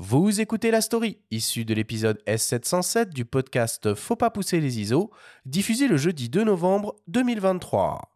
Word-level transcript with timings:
Vous 0.00 0.40
écoutez 0.40 0.70
la 0.70 0.80
story, 0.80 1.18
issue 1.32 1.64
de 1.64 1.74
l'épisode 1.74 2.22
S707 2.24 3.08
du 3.08 3.24
podcast 3.24 3.96
Faut 3.96 4.14
pas 4.14 4.30
pousser 4.30 4.60
les 4.60 4.78
ISO, 4.78 5.10
diffusé 5.44 5.88
le 5.88 5.96
jeudi 5.96 6.28
2 6.28 6.44
novembre 6.44 6.94
2023. 7.08 8.08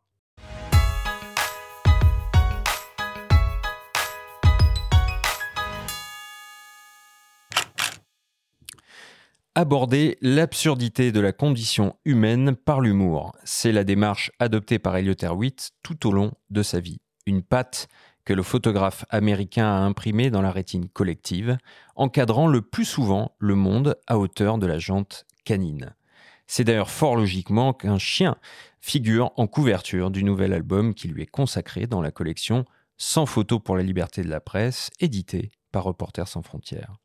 Aborder 9.57 10.19
l'absurdité 10.21 11.11
de 11.11 11.19
la 11.19 11.33
condition 11.33 11.97
humaine 12.05 12.55
par 12.55 12.81
l'humour, 12.81 13.35
c'est 13.43 13.73
la 13.73 13.83
démarche 13.83 14.31
adoptée 14.39 14.79
par 14.79 14.97
Elliot 14.97 15.17
Erwitt 15.21 15.73
tout 15.83 16.07
au 16.07 16.13
long 16.13 16.31
de 16.51 16.63
sa 16.63 16.79
vie. 16.79 17.01
Une 17.27 17.43
patte 17.43 17.89
que 18.25 18.33
le 18.33 18.43
photographe 18.43 19.05
américain 19.11 19.67
a 19.67 19.81
imprimé 19.81 20.31
dans 20.31 20.43
la 20.43 20.53
rétine 20.53 20.89
collective, 20.89 21.59
encadrant 21.97 22.47
le 22.47 22.63
plus 22.63 22.85
souvent 22.85 23.35
le 23.39 23.55
monde 23.55 23.97
à 24.07 24.19
hauteur 24.19 24.59
de 24.59 24.67
la 24.67 24.79
jante 24.79 25.27
canine. 25.45 25.95
C'est 26.47 26.65
d'ailleurs 26.65 26.91
fort 26.91 27.17
logiquement 27.17 27.73
qu'un 27.73 27.99
chien 27.99 28.37
figure 28.81 29.33
en 29.37 29.47
couverture 29.47 30.11
du 30.11 30.25
nouvel 30.25 30.53
album 30.53 30.95
qui 30.95 31.09
lui 31.09 31.23
est 31.23 31.27
consacré 31.27 31.87
dans 31.87 32.03
la 32.03 32.11
collection 32.11 32.65
Sans 32.99 33.27
photos 33.27 33.61
pour 33.65 33.77
la 33.77 33.83
liberté 33.83 34.23
de 34.23 34.29
la 34.29 34.41
presse, 34.41 34.91
édité 35.01 35.51
par 35.73 35.85
Reporters 35.85 36.29
sans 36.29 36.43
frontières. 36.43 36.97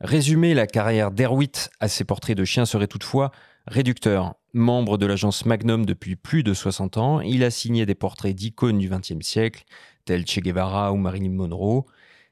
Résumer 0.00 0.54
la 0.54 0.66
carrière 0.66 1.10
d'Erwitt 1.10 1.70
à 1.78 1.88
ses 1.88 2.04
portraits 2.04 2.36
de 2.36 2.44
chiens 2.44 2.66
serait 2.66 2.88
toutefois 2.88 3.30
réducteur. 3.66 4.34
Membre 4.52 4.98
de 4.98 5.06
l'agence 5.06 5.46
Magnum 5.46 5.84
depuis 5.84 6.16
plus 6.16 6.42
de 6.42 6.54
60 6.54 6.96
ans, 6.96 7.20
il 7.20 7.42
a 7.42 7.50
signé 7.50 7.86
des 7.86 7.94
portraits 7.94 8.34
d'icônes 8.34 8.78
du 8.78 8.88
XXe 8.88 9.24
siècle, 9.24 9.64
tels 10.04 10.26
Che 10.26 10.40
Guevara 10.40 10.92
ou 10.92 10.96
Marilyn 10.96 11.32
Monroe. 11.32 11.84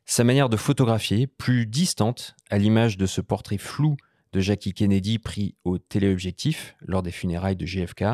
Sa 0.05 0.25
manière 0.25 0.49
de 0.49 0.57
photographier, 0.57 1.27
plus 1.27 1.67
distante, 1.67 2.35
à 2.51 2.59
l'image 2.59 2.97
de 2.97 3.07
ce 3.07 3.21
portrait 3.21 3.59
flou 3.59 3.97
de 4.33 4.41
Jackie 4.41 4.73
Kennedy 4.73 5.19
pris 5.19 5.55
au 5.65 5.79
téléobjectif 5.79 6.75
lors 6.81 7.03
des 7.03 7.11
funérailles 7.11 7.57
de 7.57 7.67
JFK, 7.67 8.05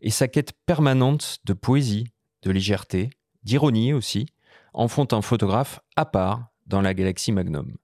et 0.00 0.10
sa 0.10 0.28
quête 0.28 0.52
permanente 0.66 1.38
de 1.44 1.52
poésie, 1.52 2.08
de 2.42 2.50
légèreté, 2.50 3.10
d'ironie 3.44 3.92
aussi, 3.92 4.26
en 4.74 4.88
font 4.88 5.06
un 5.12 5.22
photographe 5.22 5.80
à 5.96 6.04
part 6.04 6.48
dans 6.66 6.80
la 6.80 6.94
galaxie 6.94 7.32
Magnum. 7.32 7.76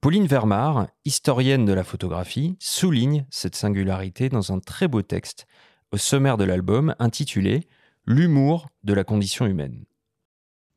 Pauline 0.00 0.26
Vermar, 0.26 0.88
historienne 1.04 1.64
de 1.64 1.72
la 1.72 1.82
photographie, 1.82 2.56
souligne 2.60 3.26
cette 3.30 3.56
singularité 3.56 4.28
dans 4.28 4.52
un 4.52 4.60
très 4.60 4.88
beau 4.88 5.02
texte 5.02 5.46
au 5.90 5.96
sommaire 5.96 6.36
de 6.36 6.44
l'album 6.44 6.94
intitulé 6.98 7.66
L'humour 8.04 8.68
de 8.84 8.94
la 8.94 9.02
condition 9.02 9.46
humaine. 9.46 9.84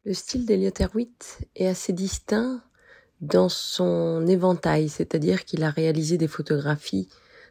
Le 0.10 0.16
style 0.16 0.44
d'Eliot 0.44 0.72
Erwitt 0.80 1.38
est 1.56 1.68
assez 1.68 1.94
distinct 1.94 2.64
dans 3.22 3.48
son 3.48 4.26
éventail, 4.26 4.90
c'est-à-dire 4.90 5.46
qu'il 5.46 5.64
a 5.64 5.70
réalisé 5.70 6.18
des 6.18 6.28
photographies 6.28 7.08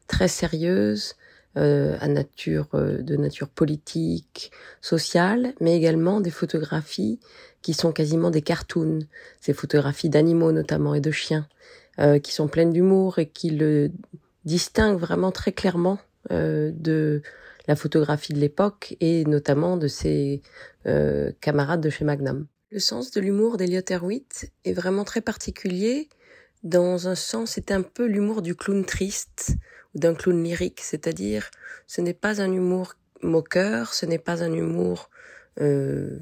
très 0.08 0.26
sérieuses, 0.26 1.14
euh, 1.56 1.96
euh, 2.02 3.02
de 3.02 3.16
nature 3.16 3.48
politique, 3.48 4.50
sociale, 4.80 5.54
mais 5.60 5.76
également 5.76 6.20
des 6.20 6.32
photographies 6.32 7.20
qui 7.62 7.74
sont 7.74 7.92
quasiment 7.92 8.32
des 8.32 8.42
cartoons, 8.42 9.06
ces 9.40 9.52
photographies 9.52 10.08
d'animaux 10.08 10.50
notamment 10.50 10.96
et 10.96 11.00
de 11.00 11.12
chiens, 11.12 11.46
euh, 12.00 12.18
qui 12.18 12.32
sont 12.32 12.48
pleines 12.48 12.72
d'humour 12.72 13.20
et 13.20 13.28
qui 13.28 13.50
le 13.50 13.92
distinguent 14.44 14.98
vraiment 14.98 15.30
très 15.30 15.52
clairement 15.52 16.00
de 16.28 17.22
la 17.68 17.76
photographie 17.76 18.32
de 18.32 18.40
l'époque 18.40 18.96
et 19.00 19.24
notamment 19.24 19.76
de 19.76 19.86
ses 19.86 20.42
euh, 20.86 21.30
camarades 21.40 21.82
de 21.82 21.90
chez 21.90 22.04
Magnum. 22.04 22.46
Le 22.70 22.80
sens 22.80 23.10
de 23.12 23.20
l'humour 23.20 23.58
d'Eliot 23.58 23.82
Erwitt 23.90 24.50
est 24.64 24.72
vraiment 24.72 25.04
très 25.04 25.20
particulier. 25.20 26.08
Dans 26.62 27.08
un 27.08 27.14
sens, 27.14 27.52
c'est 27.52 27.70
un 27.70 27.82
peu 27.82 28.06
l'humour 28.06 28.42
du 28.42 28.56
clown 28.56 28.84
triste 28.84 29.56
ou 29.94 29.98
d'un 29.98 30.14
clown 30.14 30.42
lyrique, 30.42 30.80
c'est-à-dire 30.82 31.50
ce 31.86 32.00
n'est 32.00 32.14
pas 32.14 32.42
un 32.42 32.52
humour 32.52 32.94
moqueur, 33.22 33.94
ce 33.94 34.06
n'est 34.06 34.18
pas 34.18 34.42
un 34.42 34.52
humour 34.52 35.10
euh, 35.60 36.18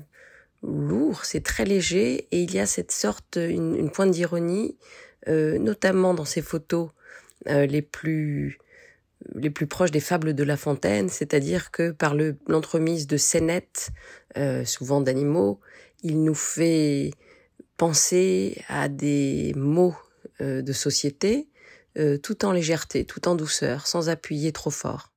lourd, 0.63 1.25
c'est 1.25 1.43
très 1.43 1.65
léger 1.65 2.27
et 2.31 2.43
il 2.43 2.55
y 2.55 2.59
a 2.59 2.67
cette 2.67 2.93
sorte, 2.93 3.37
une, 3.37 3.91
pointe 3.91 4.11
d'ironie, 4.11 4.77
euh, 5.29 5.59
notamment 5.59 6.15
dans 6.15 6.25
ses 6.25 6.43
photos 6.43 6.91
euh, 7.49 7.67
les 7.67 7.83
plus 7.83 8.59
les 9.35 9.51
plus 9.51 9.67
proches 9.67 9.91
des 9.91 10.01
fables 10.01 10.35
de 10.35 10.45
La 10.45 10.57
Fontaine, 10.57 11.09
c'est-à-dire 11.09 11.71
que 11.71 11.91
par 11.91 12.15
l'entremise 12.47 13.07
de 13.07 13.17
scénettes, 13.17 13.91
euh, 14.37 14.65
souvent 14.65 15.01
d'animaux, 15.01 15.61
il 16.03 16.23
nous 16.23 16.35
fait 16.35 17.11
penser 17.77 18.63
à 18.69 18.89
des 18.89 19.53
mots 19.57 19.97
euh, 20.41 20.63
de 20.63 20.73
société, 20.73 21.49
euh, 21.99 22.19
tout 22.19 22.45
en 22.45 22.53
légèreté, 22.53 23.05
tout 23.05 23.29
en 23.29 23.35
douceur, 23.35 23.87
sans 23.87 24.09
appuyer 24.09 24.53
trop 24.53 24.71
fort. 24.71 25.13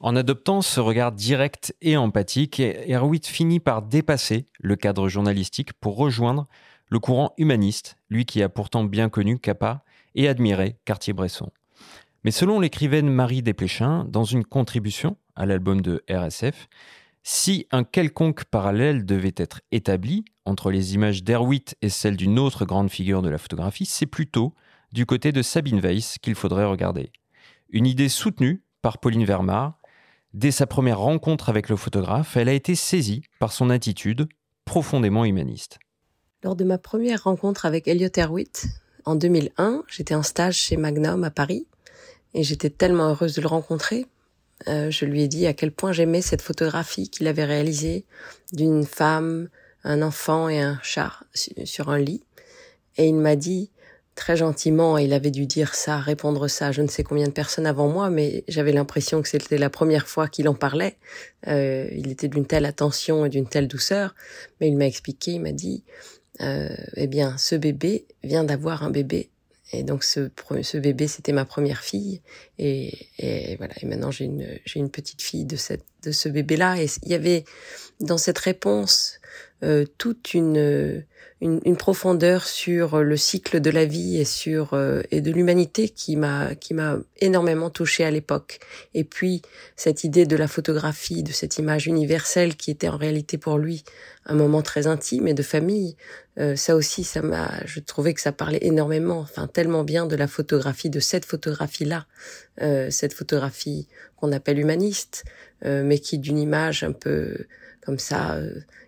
En 0.00 0.14
adoptant 0.14 0.62
ce 0.62 0.78
regard 0.78 1.10
direct 1.10 1.74
et 1.80 1.96
empathique, 1.96 2.60
Erwitt 2.60 3.26
finit 3.26 3.58
par 3.58 3.82
dépasser 3.82 4.46
le 4.60 4.76
cadre 4.76 5.08
journalistique 5.08 5.72
pour 5.72 5.96
rejoindre 5.96 6.46
le 6.88 7.00
courant 7.00 7.34
humaniste, 7.36 7.96
lui 8.08 8.24
qui 8.24 8.40
a 8.42 8.48
pourtant 8.48 8.84
bien 8.84 9.08
connu 9.08 9.40
Capa 9.40 9.82
et 10.14 10.28
admiré 10.28 10.78
Cartier-Bresson. 10.84 11.50
Mais 12.28 12.32
selon 12.32 12.60
l'écrivaine 12.60 13.08
Marie 13.08 13.40
Desplechin, 13.40 14.04
dans 14.06 14.24
une 14.24 14.44
contribution 14.44 15.16
à 15.34 15.46
l'album 15.46 15.80
de 15.80 16.04
RSF, 16.10 16.68
si 17.22 17.66
un 17.70 17.84
quelconque 17.84 18.44
parallèle 18.44 19.06
devait 19.06 19.32
être 19.34 19.62
établi 19.72 20.26
entre 20.44 20.70
les 20.70 20.92
images 20.92 21.24
d'Erwitt 21.24 21.74
et 21.80 21.88
celles 21.88 22.18
d'une 22.18 22.38
autre 22.38 22.66
grande 22.66 22.90
figure 22.90 23.22
de 23.22 23.30
la 23.30 23.38
photographie, 23.38 23.86
c'est 23.86 24.04
plutôt 24.04 24.52
du 24.92 25.06
côté 25.06 25.32
de 25.32 25.40
Sabine 25.40 25.80
Weiss 25.80 26.18
qu'il 26.18 26.34
faudrait 26.34 26.66
regarder. 26.66 27.12
Une 27.70 27.86
idée 27.86 28.10
soutenue 28.10 28.62
par 28.82 28.98
Pauline 28.98 29.24
Vermar. 29.24 29.78
Dès 30.34 30.50
sa 30.50 30.66
première 30.66 30.98
rencontre 30.98 31.48
avec 31.48 31.70
le 31.70 31.76
photographe, 31.76 32.36
elle 32.36 32.50
a 32.50 32.52
été 32.52 32.74
saisie 32.74 33.22
par 33.40 33.52
son 33.52 33.70
attitude 33.70 34.28
profondément 34.66 35.24
humaniste. 35.24 35.78
Lors 36.44 36.56
de 36.56 36.64
ma 36.64 36.76
première 36.76 37.24
rencontre 37.24 37.64
avec 37.64 37.88
Elliot 37.88 38.10
Erwitt, 38.18 38.66
en 39.06 39.14
2001, 39.14 39.84
j'étais 39.88 40.14
en 40.14 40.22
stage 40.22 40.58
chez 40.58 40.76
Magnum 40.76 41.24
à 41.24 41.30
Paris 41.30 41.66
et 42.34 42.42
j'étais 42.42 42.70
tellement 42.70 43.10
heureuse 43.10 43.34
de 43.34 43.40
le 43.40 43.48
rencontrer. 43.48 44.06
Euh, 44.66 44.90
je 44.90 45.04
lui 45.04 45.22
ai 45.22 45.28
dit 45.28 45.46
à 45.46 45.52
quel 45.52 45.70
point 45.70 45.92
j'aimais 45.92 46.20
cette 46.20 46.42
photographie 46.42 47.08
qu'il 47.08 47.26
avait 47.28 47.44
réalisée 47.44 48.04
d'une 48.52 48.84
femme, 48.84 49.48
un 49.84 50.02
enfant 50.02 50.48
et 50.48 50.60
un 50.60 50.78
chat 50.82 51.12
sur 51.64 51.90
un 51.90 51.98
lit. 51.98 52.24
Et 52.96 53.06
il 53.06 53.14
m'a 53.14 53.36
dit 53.36 53.70
très 54.18 54.36
gentiment, 54.36 54.98
il 54.98 55.12
avait 55.12 55.30
dû 55.30 55.46
dire 55.46 55.76
ça, 55.76 55.98
répondre 55.98 56.48
ça 56.48 56.72
je 56.72 56.82
ne 56.82 56.88
sais 56.88 57.04
combien 57.04 57.26
de 57.28 57.32
personnes 57.32 57.66
avant 57.66 57.88
moi, 57.88 58.10
mais 58.10 58.42
j'avais 58.48 58.72
l'impression 58.72 59.22
que 59.22 59.28
c'était 59.28 59.58
la 59.58 59.70
première 59.70 60.08
fois 60.08 60.26
qu'il 60.26 60.48
en 60.48 60.54
parlait. 60.54 60.96
Euh, 61.46 61.88
il 61.92 62.10
était 62.10 62.26
d'une 62.26 62.44
telle 62.44 62.66
attention 62.66 63.24
et 63.24 63.28
d'une 63.28 63.46
telle 63.46 63.68
douceur, 63.68 64.16
mais 64.60 64.66
il 64.66 64.76
m'a 64.76 64.86
expliqué, 64.86 65.32
il 65.32 65.40
m'a 65.40 65.52
dit, 65.52 65.84
euh, 66.40 66.68
eh 66.96 67.06
bien, 67.06 67.38
ce 67.38 67.54
bébé 67.54 68.06
vient 68.24 68.42
d'avoir 68.42 68.82
un 68.82 68.90
bébé 68.90 69.30
et 69.72 69.82
donc 69.82 70.02
ce, 70.02 70.30
ce 70.62 70.78
bébé, 70.78 71.08
c'était 71.08 71.32
ma 71.32 71.44
première 71.44 71.82
fille. 71.82 72.20
Et, 72.58 73.08
et 73.18 73.56
voilà. 73.56 73.74
Et 73.82 73.86
maintenant, 73.86 74.10
j'ai 74.10 74.24
une, 74.24 74.58
une 74.74 74.90
petite 74.90 75.20
fille 75.20 75.44
de 75.44 75.56
cette, 75.56 75.84
de 76.02 76.12
ce 76.12 76.28
bébé-là. 76.28 76.82
Et 76.82 76.86
il 77.02 77.10
y 77.10 77.14
avait 77.14 77.44
dans 78.00 78.18
cette 78.18 78.38
réponse 78.38 79.20
euh, 79.64 79.84
toute 79.98 80.34
une, 80.34 81.04
une, 81.40 81.60
une, 81.64 81.76
profondeur 81.76 82.44
sur 82.44 83.02
le 83.02 83.16
cycle 83.16 83.60
de 83.60 83.70
la 83.70 83.86
vie 83.86 84.20
et 84.20 84.24
sur 84.24 84.72
euh, 84.74 85.02
et 85.10 85.20
de 85.20 85.32
l'humanité 85.32 85.88
qui 85.88 86.14
m'a 86.14 86.54
qui 86.54 86.74
m'a 86.74 86.98
énormément 87.20 87.68
touchée 87.68 88.04
à 88.04 88.12
l'époque. 88.12 88.60
Et 88.94 89.02
puis 89.02 89.42
cette 89.74 90.04
idée 90.04 90.26
de 90.26 90.36
la 90.36 90.46
photographie, 90.46 91.24
de 91.24 91.32
cette 91.32 91.58
image 91.58 91.88
universelle 91.88 92.54
qui 92.54 92.70
était 92.70 92.88
en 92.88 92.96
réalité 92.96 93.36
pour 93.36 93.58
lui 93.58 93.82
un 94.26 94.34
moment 94.34 94.62
très 94.62 94.86
intime 94.86 95.26
et 95.26 95.34
de 95.34 95.42
famille. 95.42 95.96
Euh, 96.38 96.54
ça 96.54 96.76
aussi, 96.76 97.02
ça 97.02 97.20
m'a, 97.20 97.50
je 97.64 97.80
trouvais 97.80 98.14
que 98.14 98.20
ça 98.20 98.30
parlait 98.30 98.60
énormément, 98.62 99.18
enfin 99.18 99.48
tellement 99.48 99.82
bien 99.82 100.06
de 100.06 100.14
la 100.14 100.28
photographie, 100.28 100.88
de 100.88 101.00
cette 101.00 101.24
photographie-là, 101.24 102.06
euh, 102.62 102.90
cette 102.90 103.12
photographie 103.12 103.88
qu'on 104.14 104.30
appelle 104.30 104.60
humaniste, 104.60 105.24
mais 105.64 105.98
qui 105.98 106.18
d'une 106.18 106.38
image 106.38 106.84
un 106.84 106.92
peu 106.92 107.46
comme 107.88 107.98
ça 107.98 108.36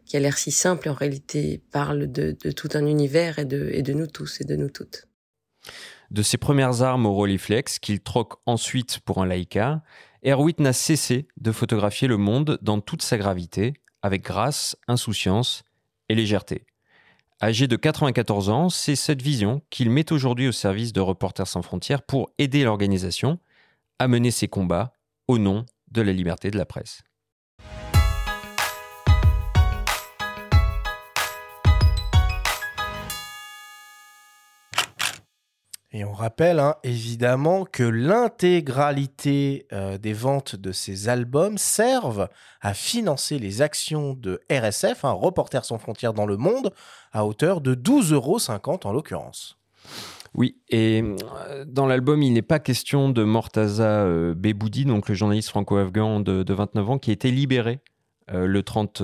qui 0.04 0.18
a 0.18 0.20
l'air 0.20 0.36
si 0.36 0.50
simple 0.50 0.90
en 0.90 0.92
réalité 0.92 1.62
parle 1.72 2.12
de, 2.12 2.32
tout 2.32 2.68
un 2.74 2.84
univers 2.84 3.38
et 3.38 3.46
de, 3.46 3.70
et 3.72 3.80
de 3.80 3.94
nous 3.94 4.06
tous 4.06 4.42
et 4.42 4.44
de 4.44 4.56
nous 4.56 4.68
toutes. 4.68 5.08
De 6.10 6.20
ses 6.22 6.36
premières 6.36 6.82
armes 6.82 7.06
au 7.06 7.14
Rolleiflex, 7.14 7.78
qu'il 7.78 8.02
troque 8.02 8.34
ensuite 8.44 8.98
pour 8.98 9.22
un 9.22 9.26
Leica, 9.26 9.82
Erwitt 10.22 10.60
n'a 10.60 10.74
cessé 10.74 11.28
de 11.38 11.50
photographier 11.50 12.08
le 12.08 12.18
monde 12.18 12.58
dans 12.60 12.82
toute 12.82 13.00
sa 13.00 13.16
gravité, 13.16 13.72
avec 14.02 14.22
grâce, 14.22 14.76
insouciance 14.86 15.62
et 16.10 16.14
légèreté. 16.14 16.66
Âgé 17.42 17.68
de 17.68 17.76
94 17.76 18.50
ans, 18.50 18.68
c'est 18.68 18.96
cette 18.96 19.22
vision 19.22 19.62
qu'il 19.70 19.88
met 19.88 20.12
aujourd'hui 20.12 20.46
au 20.46 20.52
service 20.52 20.92
de 20.92 21.00
Reporters 21.00 21.48
sans 21.48 21.62
frontières 21.62 22.02
pour 22.02 22.28
aider 22.36 22.64
l'organisation 22.64 23.38
à 23.98 24.08
mener 24.08 24.30
ses 24.30 24.48
combats 24.48 24.92
au 25.26 25.38
nom 25.38 25.64
de 25.90 26.02
la 26.02 26.12
liberté 26.12 26.50
de 26.50 26.58
la 26.58 26.66
presse. 26.66 27.02
Et 35.92 36.04
on 36.04 36.12
rappelle 36.12 36.60
hein, 36.60 36.76
évidemment 36.84 37.64
que 37.64 37.82
l'intégralité 37.82 39.66
euh, 39.72 39.98
des 39.98 40.12
ventes 40.12 40.54
de 40.54 40.70
ces 40.70 41.08
albums 41.08 41.58
servent 41.58 42.28
à 42.60 42.74
financer 42.74 43.40
les 43.40 43.60
actions 43.60 44.14
de 44.14 44.40
RSF, 44.48 45.00
Reporters 45.02 45.64
sans 45.64 45.78
frontières 45.78 46.14
dans 46.14 46.26
le 46.26 46.36
monde, 46.36 46.72
à 47.12 47.26
hauteur 47.26 47.60
de 47.60 47.74
12,50 47.74 48.14
euros 48.14 48.38
en 48.84 48.92
l'occurrence. 48.92 49.58
Oui, 50.32 50.58
et 50.68 51.02
euh, 51.02 51.64
dans 51.66 51.86
l'album, 51.86 52.22
il 52.22 52.34
n'est 52.34 52.42
pas 52.42 52.60
question 52.60 53.08
de 53.08 53.24
Mortaza 53.24 54.04
euh, 54.04 54.32
Beboudi, 54.36 54.84
donc 54.84 55.08
le 55.08 55.16
journaliste 55.16 55.48
franco-afghan 55.48 56.20
de, 56.20 56.52
29 56.52 56.90
ans, 56.90 56.98
qui 56.98 57.10
a 57.10 57.14
été 57.14 57.32
libéré 57.32 57.80
le 58.32 58.62
30, 58.62 59.02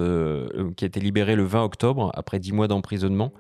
qui 0.77 0.85
a 0.85 0.87
été 0.87 1.01
libéré 1.01 1.35
le 1.35 1.43
20 1.43 1.65
octobre 1.65 2.13
après 2.15 2.39
10 2.39 2.53
mois 2.53 2.69
d'emprisonnement. 2.69 3.33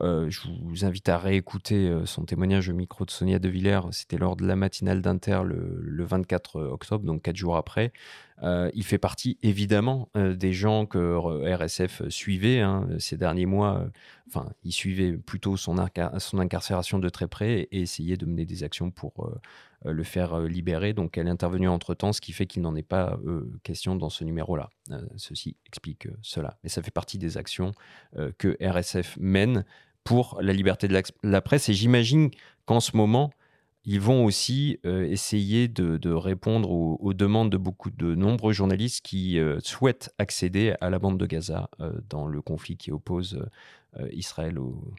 Euh, 0.00 0.30
je 0.30 0.40
vous 0.62 0.84
invite 0.84 1.08
à 1.08 1.18
réécouter 1.18 1.88
euh, 1.88 2.06
son 2.06 2.24
témoignage 2.24 2.68
au 2.68 2.74
micro 2.74 3.04
de 3.04 3.10
Sonia 3.10 3.38
De 3.38 3.48
Villers. 3.48 3.80
C'était 3.92 4.18
lors 4.18 4.36
de 4.36 4.46
la 4.46 4.56
matinale 4.56 5.02
d'Inter 5.02 5.42
le, 5.44 6.04
24 6.04 6.60
octobre, 6.62 7.04
donc 7.04 7.22
quatre 7.22 7.36
jours 7.36 7.56
après. 7.56 7.92
Euh, 8.42 8.70
il 8.74 8.84
fait 8.84 8.98
partie 8.98 9.36
évidemment 9.42 10.08
des 10.14 10.52
gens 10.52 10.86
que 10.86 11.54
RSF 11.54 12.08
suivait 12.08 12.60
hein, 12.60 12.88
ces 12.98 13.18
derniers 13.18 13.46
mois. 13.46 13.84
enfin, 14.28 14.48
il 14.64 14.72
suivait 14.72 15.12
plutôt 15.12 15.56
son, 15.56 15.76
son, 16.18 16.38
incarcération 16.38 16.98
de 16.98 17.08
très 17.10 17.28
près 17.28 17.68
et, 17.70 17.82
essayait 17.82 18.16
de 18.16 18.24
mener 18.24 18.46
des 18.46 18.64
actions 18.64 18.90
pour 18.90 19.30
le 19.84 20.02
faire 20.02 20.40
libérer. 20.40 20.92
Donc, 20.92 21.16
elle 21.16 21.26
est 21.26 21.30
intervenue 21.30 21.68
entre 21.68 21.94
temps, 21.94 22.12
ce 22.12 22.20
qui 22.20 22.32
fait 22.32 22.46
qu'il 22.46 22.62
n'en 22.62 22.74
est 22.76 22.82
pas 22.82 23.18
question 23.62 23.96
dans 23.96 24.10
ce 24.10 24.24
numéro-là. 24.24 24.70
ceci 25.16 25.56
explique 25.66 26.08
cela. 26.22 26.58
Mais 26.62 26.68
ça 26.68 26.82
fait 26.82 26.90
partie 26.90 27.18
des 27.18 27.38
actions 27.38 27.72
que 28.38 28.56
RSF 28.60 29.16
mène 29.18 29.64
pour 30.04 30.38
la 30.40 30.52
liberté 30.52 30.88
de 30.88 31.02
la, 31.22 31.40
presse. 31.40 31.68
Et 31.68 31.74
j'imagine 31.74 32.30
qu'en 32.64 32.80
ce 32.80 32.96
moment, 32.96 33.30
ils 33.84 34.00
vont 34.00 34.24
aussi 34.24 34.78
euh, 34.84 35.04
essayer 35.04 35.68
de, 35.68 36.10
répondre 36.12 36.70
aux, 36.70 37.14
demandes 37.14 37.50
de 37.50 37.56
beaucoup 37.56 37.90
de 37.90 38.14
nombreux 38.14 38.52
journalistes 38.52 39.04
qui 39.04 39.38
euh, 39.38 39.58
souhaitent 39.60 40.12
accéder 40.18 40.74
à 40.80 40.90
la 40.90 40.98
bande 40.98 41.18
de 41.18 41.26
Gaza 41.26 41.70
euh, 41.80 41.92
dans 42.08 42.26
le 42.26 42.42
conflit 42.42 42.76
qui 42.76 42.92
oppose 42.92 43.42
Israël 44.12 44.58
au 44.58 44.94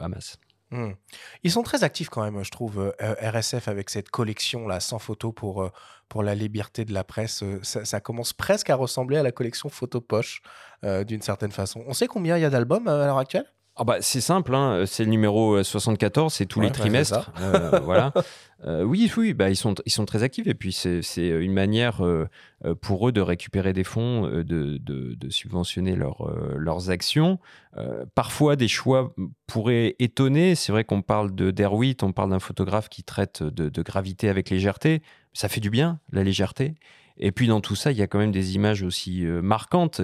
Hamas. 0.00 0.38
Hmm. 0.70 0.92
Ils 1.42 1.50
sont 1.50 1.62
très 1.62 1.82
actifs 1.82 2.08
quand 2.08 2.22
même, 2.22 2.44
je 2.44 2.50
trouve, 2.50 2.94
RSF 3.00 3.66
avec 3.68 3.90
cette 3.90 4.08
collection 4.08 4.68
là, 4.68 4.78
sans 4.78 4.98
photo 4.98 5.32
pour, 5.32 5.68
pour 6.08 6.22
la 6.22 6.34
liberté 6.34 6.84
de 6.84 6.92
la 6.92 7.02
presse. 7.02 7.42
Ça, 7.62 8.00
commence 8.00 8.32
presque 8.32 8.70
à 8.70 8.76
ressembler 8.76 9.16
à 9.16 9.22
la 9.22 9.32
collection 9.32 9.68
photo 9.68 10.00
poche 10.00 10.42
d'une 10.84 11.22
certaine 11.22 11.50
façon. 11.50 11.82
On 11.88 11.92
sait 11.92 12.06
combien 12.06 12.36
il 12.36 12.42
y 12.42 12.44
a 12.44 12.50
d'albums 12.50 12.86
à 12.86 12.96
l'heure 12.96 13.18
actuelle? 13.18 13.46
Ah 13.80 13.84
bah, 13.84 13.96
c'est 14.02 14.20
simple, 14.20 14.54
hein, 14.54 14.84
c'est 14.84 15.04
le 15.04 15.10
numéro 15.10 15.62
74, 15.62 16.34
c'est 16.34 16.44
tous 16.44 16.60
les 16.60 16.70
trimestres. 16.70 17.32
Euh, 17.40 17.80
voilà. 17.82 18.12
Euh, 18.66 18.82
oui, 18.82 19.10
oui, 19.16 19.32
bah, 19.32 19.48
ils, 19.48 19.56
sont, 19.56 19.74
ils 19.86 19.90
sont 19.90 20.04
très 20.04 20.22
actifs 20.22 20.46
et 20.46 20.52
puis 20.52 20.70
c'est 20.70 21.00
une 21.16 21.54
manière 21.54 22.04
euh, 22.04 22.28
pour 22.82 23.08
eux 23.08 23.12
de 23.12 23.22
récupérer 23.22 23.72
des 23.72 23.84
fonds, 23.84 24.28
de, 24.28 24.42
de, 24.42 25.14
de 25.14 25.30
subventionner 25.30 25.96
leur, 25.96 26.30
leurs 26.58 26.90
actions. 26.90 27.38
parfois, 28.14 28.54
des 28.54 28.68
choix 28.68 29.14
pourraient 29.46 29.96
étonner. 29.98 30.56
C'est 30.56 30.72
vrai 30.72 30.84
qu'on 30.84 31.00
parle 31.00 31.34
de 31.34 31.50
Derwit, 31.50 32.02
on 32.02 32.12
parle 32.12 32.28
d'un 32.28 32.38
photographe 32.38 32.90
qui 32.90 33.02
traite 33.02 33.42
de, 33.42 33.70
de 33.70 33.82
gravité 33.82 34.28
avec 34.28 34.50
légèreté. 34.50 35.00
Ça 35.32 35.48
fait 35.48 35.60
du 35.60 35.70
bien, 35.70 36.00
la 36.12 36.22
légèreté. 36.22 36.74
Et 37.20 37.32
puis 37.32 37.46
dans 37.46 37.60
tout 37.60 37.76
ça, 37.76 37.92
il 37.92 37.98
y 37.98 38.02
a 38.02 38.06
quand 38.06 38.18
même 38.18 38.32
des 38.32 38.56
images 38.56 38.82
aussi 38.82 39.24
euh, 39.24 39.42
marquantes. 39.42 40.00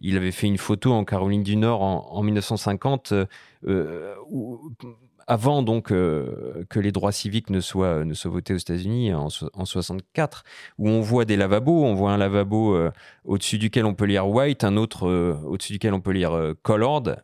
Il 0.00 0.16
avait 0.16 0.32
fait 0.32 0.46
une 0.46 0.58
photo 0.58 0.92
en 0.92 1.04
Caroline 1.04 1.42
du 1.42 1.56
Nord 1.56 1.82
en, 1.82 2.22
1950 2.22 3.12
euh, 3.66 4.14
où 4.28 4.60
avant 5.26 5.62
donc 5.62 5.90
euh, 5.90 6.64
que 6.68 6.80
les 6.80 6.92
droits 6.92 7.12
civiques 7.12 7.50
ne 7.50 7.60
soient, 7.60 8.04
votés 8.24 8.54
aux 8.54 8.58
États-Unis 8.58 9.12
en, 9.14 9.28
en, 9.52 9.64
64, 9.64 10.44
où 10.78 10.88
on 10.88 11.00
voit 11.00 11.24
des 11.24 11.36
lavabos, 11.36 11.84
on 11.84 11.94
voit 11.94 12.12
un 12.12 12.16
lavabo 12.16 12.74
euh, 12.74 12.90
au-dessus 13.24 13.58
duquel 13.58 13.84
on 13.84 13.94
peut 13.94 14.04
lire 14.04 14.28
white, 14.28 14.64
un 14.64 14.76
autre 14.76 15.08
euh, 15.08 15.36
au-dessus 15.44 15.72
duquel 15.72 15.94
on 15.94 16.00
peut 16.00 16.12
lire 16.12 16.54
colored. 16.62 17.22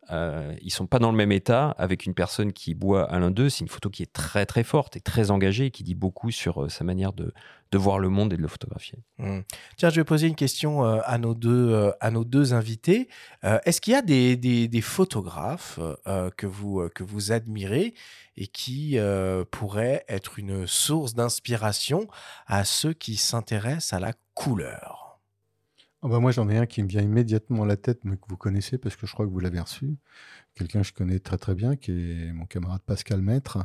ils 0.63 0.71
sont 0.71 0.87
pas 0.87 0.99
dans 0.99 1.11
le 1.11 1.17
même 1.17 1.33
état, 1.33 1.75
avec 1.79 2.07
une 2.07 2.15
personne 2.15 2.53
qui 2.53 2.75
boit 2.75 3.05
à 3.05 3.19
l'un 3.19 3.31
d'eux. 3.31 3.49
C'est 3.49 3.61
une 3.61 3.69
photo 3.69 3.91
qui 3.91 4.03
est 4.03 4.13
très 4.13 4.47
très 4.47 4.65
forte 4.65 4.97
et 4.97 5.01
très 5.01 5.31
engagée, 5.31 5.71
qui 5.71 5.83
dit 5.83 5.95
beaucoup 5.95 6.31
sur 6.31 6.71
sa 6.71 6.85
manière 6.85 7.13
de, 7.13 7.33
de 7.72 7.78
voir 7.78 7.99
le 7.99 8.08
monde 8.08 8.32
et 8.32 8.37
de 8.37 8.43
le 8.43 8.49
photographier. 8.49 8.99
Mmh. 9.19 9.40
Tiens, 9.76 9.90
je 9.90 9.96
vais 9.96 10.05
poser 10.05 10.26
une 10.26 10.34
question 10.34 10.82
à, 10.84 11.19
nos 11.19 11.34
deux, 11.34 11.93
à 12.00 12.11
nos 12.11 12.25
deux 12.25 12.52
invités. 12.52 13.08
Est-ce 13.43 13.81
qu'il 13.81 13.93
y 13.93 13.96
a 13.96 14.02
des, 14.02 14.37
des, 14.37 14.67
des 14.67 14.81
photographes 14.81 15.78
que, 16.37 16.46
vous, 16.46 16.88
que 16.94 17.05
vous 17.05 17.32
admirez 17.32 17.94
et 18.40 18.46
qui 18.46 18.99
euh, 18.99 19.44
pourrait 19.50 20.05
être 20.08 20.38
une 20.38 20.67
source 20.67 21.14
d'inspiration 21.14 22.08
à 22.46 22.64
ceux 22.64 22.94
qui 22.94 23.17
s'intéressent 23.17 23.93
à 23.93 24.00
la 24.00 24.12
couleur? 24.34 25.00
Ah 26.02 26.08
bah 26.08 26.19
moi, 26.19 26.31
j'en 26.32 26.49
ai 26.49 26.56
un 26.56 26.67
qui 26.67 26.82
me 26.82 26.88
vient 26.88 27.02
immédiatement 27.02 27.64
à 27.64 27.67
la 27.67 27.76
tête, 27.76 28.00
mais 28.05 28.17
que 28.17 28.23
vous 28.29 28.38
connaissez 28.38 28.79
parce 28.79 28.97
que 28.97 29.06
je 29.06 29.12
crois 29.12 29.26
que 29.26 29.31
vous 29.31 29.41
l'avez 29.41 29.61
reçu. 29.61 29.99
Quelqu'un 30.55 30.81
que 30.81 30.87
je 30.87 30.94
connais 30.94 31.19
très 31.19 31.37
très 31.37 31.55
bien, 31.55 31.76
qui 31.76 31.91
est 31.93 32.32
mon 32.32 32.47
camarade 32.47 32.81
Pascal 32.87 33.20
Maître. 33.20 33.58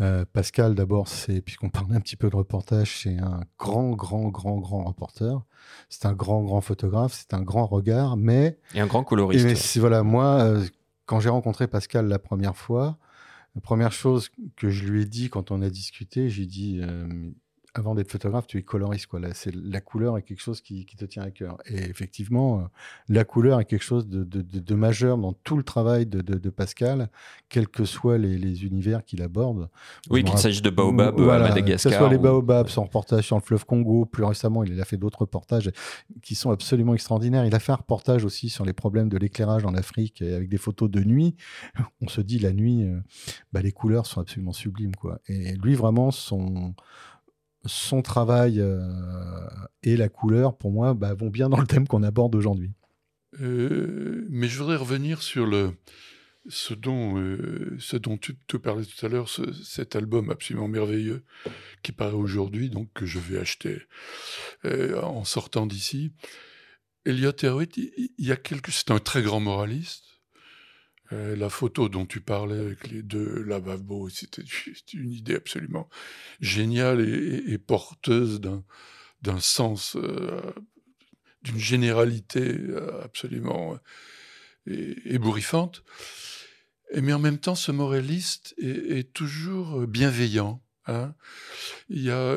Euh, 0.00 0.26
Pascal, 0.30 0.74
d'abord, 0.74 1.08
c'est, 1.08 1.40
puisqu'on 1.40 1.70
parlait 1.70 1.96
un 1.96 2.00
petit 2.00 2.16
peu 2.16 2.28
de 2.28 2.36
reportage, 2.36 3.00
c'est 3.00 3.18
un 3.18 3.40
grand, 3.58 3.92
grand, 3.92 4.28
grand, 4.28 4.58
grand 4.58 4.84
reporter. 4.84 5.42
C'est 5.88 6.04
un 6.04 6.12
grand, 6.12 6.42
grand 6.42 6.60
photographe, 6.60 7.14
c'est 7.14 7.32
un 7.32 7.42
grand 7.42 7.66
regard, 7.66 8.18
mais. 8.18 8.58
Et 8.74 8.80
un 8.80 8.86
grand 8.86 9.02
coloriste. 9.02 9.78
voilà, 9.78 10.02
moi, 10.02 10.40
euh, 10.42 10.66
quand 11.06 11.20
j'ai 11.20 11.30
rencontré 11.30 11.68
Pascal 11.68 12.06
la 12.06 12.18
première 12.18 12.56
fois, 12.56 12.98
la 13.54 13.60
première 13.60 13.92
chose 13.92 14.30
que 14.56 14.70
je 14.70 14.84
lui 14.84 15.02
ai 15.02 15.04
dit 15.04 15.28
quand 15.28 15.50
on 15.50 15.62
a 15.62 15.70
discuté, 15.70 16.28
j'ai 16.28 16.46
dit 16.46 16.80
euh, 16.82 17.30
avant 17.74 17.94
d'être 17.94 18.10
photographe, 18.10 18.46
tu 18.46 18.58
es 18.58 18.62
coloriste. 18.62 19.06
Quoi. 19.06 19.20
Là, 19.20 19.28
c'est, 19.32 19.54
la 19.54 19.80
couleur 19.80 20.18
est 20.18 20.22
quelque 20.22 20.42
chose 20.42 20.60
qui, 20.60 20.84
te 20.84 21.04
tient 21.06 21.22
à 21.22 21.30
cœur. 21.30 21.56
Et 21.66 21.78
effectivement, 21.78 22.60
euh, 22.60 22.62
la 23.08 23.24
couleur 23.24 23.60
est 23.60 23.64
quelque 23.64 23.84
chose 23.84 24.06
de, 24.08 24.74
majeur 24.74 25.16
dans 25.16 25.32
tout 25.32 25.56
le 25.56 25.62
travail 25.62 26.06
de, 26.06 26.50
Pascal, 26.50 27.08
quels 27.48 27.68
que 27.68 27.84
soient 27.84 28.18
les, 28.18 28.64
univers 28.64 29.04
qu'il 29.04 29.22
aborde. 29.22 29.68
Oui, 30.10 30.22
qu'il 30.22 30.36
s'agisse 30.38 30.60
de 30.60 30.70
Baobab 30.70 31.18
à 31.18 31.38
Madagascar. 31.38 31.90
Que 31.90 31.94
ce 31.94 31.98
soit 31.98 32.10
les 32.10 32.18
Baobabs, 32.18 32.68
son 32.68 32.84
reportage 32.84 33.26
sur 33.26 33.36
le 33.36 33.42
fleuve 33.42 33.64
Congo. 33.64 34.04
Plus 34.04 34.24
récemment, 34.24 34.64
il 34.64 34.78
a 34.80 34.84
fait 34.84 34.98
d'autres 34.98 35.20
reportages 35.20 35.70
qui 36.22 36.34
sont 36.34 36.50
absolument 36.50 36.94
extraordinaires. 36.94 37.46
Il 37.46 37.54
a 37.54 37.58
fait 37.58 37.72
un 37.72 37.76
reportage 37.76 38.24
aussi 38.24 38.50
sur 38.50 38.64
les 38.64 38.74
problèmes 38.74 39.08
de 39.08 39.16
l'éclairage 39.16 39.64
en 39.64 39.74
Afrique 39.74 40.20
avec 40.20 40.48
des 40.48 40.58
photos 40.58 40.90
de 40.90 41.00
nuit. 41.00 41.36
On 42.02 42.08
se 42.08 42.20
dit, 42.20 42.38
la 42.38 42.52
nuit, 42.52 42.84
euh, 42.84 43.00
bah, 43.52 43.62
les 43.62 43.72
couleurs 43.72 44.06
sont 44.06 44.20
absolument 44.20 44.52
sublimes. 44.52 44.94
Quoi. 44.94 45.20
Et 45.26 45.54
lui, 45.54 45.74
vraiment, 45.74 46.10
son 46.10 46.74
son 47.64 48.02
travail 48.02 48.60
euh, 48.60 48.88
et 49.82 49.96
la 49.96 50.08
couleur, 50.08 50.56
pour 50.56 50.72
moi, 50.72 50.94
bah, 50.94 51.14
vont 51.14 51.30
bien 51.30 51.48
dans 51.48 51.60
le 51.60 51.66
thème 51.66 51.86
qu'on 51.86 52.02
aborde 52.02 52.34
aujourd'hui. 52.34 52.72
Euh, 53.40 54.26
mais 54.28 54.48
je 54.48 54.58
voudrais 54.58 54.76
revenir 54.76 55.22
sur 55.22 55.46
ce, 56.48 56.74
dont, 56.74 57.18
euh, 57.18 57.78
tu 58.46 58.58
parlais 58.58 58.84
tout 58.84 59.06
à 59.06 59.08
l'heure, 59.08 59.28
cet 59.28 59.96
album 59.96 60.30
absolument 60.30 60.68
merveilleux 60.68 61.24
qui 61.82 61.92
paraît 61.92 62.12
aujourd'hui, 62.12 62.68
donc 62.68 62.88
que 62.92 63.06
je 63.06 63.18
vais 63.18 63.38
acheter 63.38 63.82
en 64.64 65.24
sortant 65.24 65.66
d'ici. 65.66 66.12
Elliot 67.04 67.32
Erwitt, 67.42 67.76
il 67.76 68.10
y 68.18 68.32
a 68.32 68.36
quelque... 68.36 68.70
c'est 68.70 68.90
un 68.90 68.98
très 68.98 69.22
grand 69.22 69.40
moraliste. 69.40 70.04
Euh, 71.12 71.36
la 71.36 71.50
photo 71.50 71.88
dont 71.88 72.06
tu 72.06 72.20
parlais 72.20 72.58
avec 72.58 72.88
les 72.88 73.02
deux 73.02 73.42
lavabos, 73.42 74.08
c'était 74.08 74.42
une 74.94 75.12
idée 75.12 75.34
absolument 75.34 75.88
géniale 76.40 77.00
et, 77.00 77.58
porteuse 77.58 78.40
d'un 78.40 79.40
sens, 79.40 79.96
euh, 79.96 80.40
d'une 81.42 81.58
généralité 81.58 82.40
euh, 82.40 83.02
absolument 83.02 83.78
ébouriffante. 84.66 85.82
Et, 86.92 87.00
mais 87.00 87.12
en 87.12 87.18
même 87.18 87.38
temps, 87.38 87.54
ce 87.56 87.72
moraliste 87.72 88.54
est, 88.58 89.12
toujours 89.12 89.86
bienveillant. 89.86 90.62
Hein. 90.86 91.14
Il 91.88 92.02
y 92.02 92.10
a, 92.10 92.36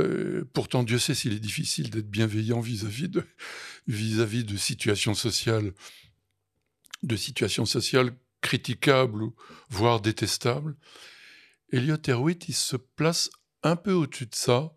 pourtant, 0.54 0.84
Dieu 0.84 1.00
sait 1.00 1.16
s'il 1.16 1.34
est 1.34 1.40
difficile 1.40 1.90
d'être 1.92 2.10
bienveillant 2.10 2.60
vis-à-vis 2.60 3.10
de, 3.10 3.24
vis-à-vis 3.88 4.44
de 4.44 4.58
situations 4.58 5.14
sociales, 5.14 5.72
de 7.04 7.16
situations 7.16 7.66
sociales 7.66 8.14
critiquable, 8.46 9.32
voire 9.70 10.02
détestable. 10.02 10.76
Elliot 11.72 11.98
Erwitt, 12.08 12.48
il 12.48 12.54
se 12.54 12.76
place 12.76 13.32
un 13.64 13.76
peu 13.76 13.92
au-dessus 13.92 14.28
de 14.28 14.36
ça, 14.36 14.72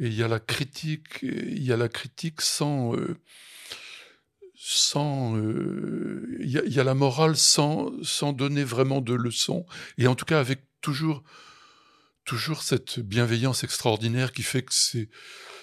et 0.00 0.08
il 0.08 0.14
y 0.14 0.24
a 0.24 0.28
la 0.28 0.40
critique, 0.40 1.20
il 1.22 1.62
y 1.62 1.72
a 1.72 1.76
la 1.76 1.88
critique 1.88 2.40
sans, 2.40 2.96
euh, 2.96 3.16
sans, 4.56 5.36
euh, 5.36 6.36
il, 6.40 6.50
y 6.50 6.80
a, 6.80 6.84
la 6.84 6.94
morale 6.94 7.36
sans, 7.36 7.92
sans 8.02 8.32
donner 8.32 8.64
vraiment 8.64 9.00
de 9.00 9.14
leçons, 9.14 9.66
et 9.98 10.08
en 10.08 10.16
tout 10.16 10.24
cas 10.24 10.40
avec 10.40 10.62
toujours, 10.80 11.22
toujours 12.24 12.64
cette 12.64 12.98
bienveillance 12.98 13.62
extraordinaire 13.62 14.32
qui 14.32 14.42
fait 14.42 14.62
que 14.62 14.74
ces, 14.74 15.08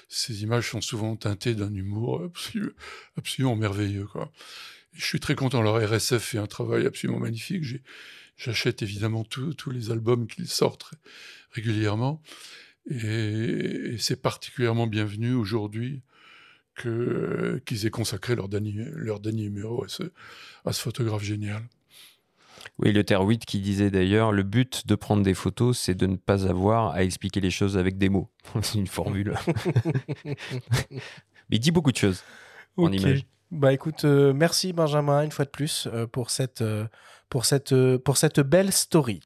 ces 0.07 0.43
images 0.43 0.69
sont 0.69 0.81
souvent 0.81 1.17
teintées 1.17 1.55
d'un 1.55 1.73
humour 1.73 2.31
absolument 3.17 3.57
merveilleux, 3.57 4.07
quoi. 4.07 4.31
Je 4.93 5.05
suis 5.05 5.19
très 5.19 5.35
content. 5.35 5.59
Alors 5.59 5.77
RSF 5.77 6.21
fait 6.21 6.38
un 6.38 6.47
travail 6.47 6.85
absolument 6.85 7.19
magnifique. 7.19 7.63
j'achète 8.38 8.81
évidemment 8.81 9.23
tous 9.23 9.69
les 9.71 9.91
albums 9.91 10.27
qu'ils 10.27 10.47
sortent 10.47 10.91
régulièrement. 11.51 12.21
Et, 12.89 13.95
c'est 13.97 14.21
particulièrement 14.21 14.88
bienvenu 14.88 15.33
aujourd'hui 15.33 16.01
qu'ils 16.75 17.85
aient 17.85 17.91
consacré 17.91 18.35
leur 18.35 18.50
dernier, 18.50 18.85
leur 18.93 19.19
dernier 19.19 19.43
numéro 19.43 19.83
à 19.83 19.88
ce, 19.88 20.03
à 20.65 20.73
ce 20.73 20.81
photographe 20.81 21.23
génial. 21.23 21.63
Oui, 22.79 22.91
le 22.91 23.03
Terre 23.03 23.21
8 23.21 23.45
qui 23.45 23.59
disait 23.59 23.91
d'ailleurs 23.91 24.31
le 24.31 24.43
but 24.43 24.88
de 24.88 24.95
prendre 24.95 25.21
des 25.21 25.33
photos, 25.33 25.77
c'est 25.77 25.95
de 25.95 26.07
ne 26.07 26.15
pas 26.15 26.47
avoir 26.47 26.91
à 26.93 27.03
expliquer 27.03 27.41
les 27.41 27.51
choses 27.51 27.77
avec 27.77 27.97
des 27.97 28.09
mots. 28.09 28.29
c'est 28.62 28.79
une 28.79 28.88
formule. 28.88 29.35
Mais 30.25 31.57
il 31.57 31.59
dit 31.59 31.71
beaucoup 31.71 31.91
de 31.91 31.97
choses 31.97 32.23
en 32.77 32.91
image. 32.91 33.25
Bah 33.53 33.72
écoute, 33.72 34.03
euh, 34.03 34.33
merci 34.33 34.74
Benjamin 34.74 35.22
une 35.22 35.31
fois 35.31 35.45
de 35.45 35.51
plus 35.51 35.88
euh, 35.93 36.07
pour 36.07 36.31
cette, 36.31 36.62
euh, 36.63 36.88
pour 37.29 37.45
cette, 37.45 37.75
pour 37.98 38.17
cette 38.17 38.39
belle 38.39 38.74
story. 38.74 39.22